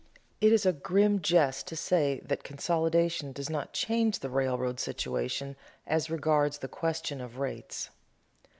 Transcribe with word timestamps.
It 0.41 0.51
is 0.51 0.65
a 0.65 0.73
grim 0.73 1.21
jest 1.21 1.67
to 1.67 1.75
say 1.75 2.21
that 2.25 2.43
consolidation 2.43 3.33
does 3.33 3.51
not 3.51 3.71
change 3.71 4.17
the 4.17 4.31
railroad 4.31 4.79
situation 4.79 5.55
as 5.85 6.09
regards 6.09 6.57
the 6.57 6.67
question 6.67 7.21
of 7.21 7.37
rates. 7.37 7.91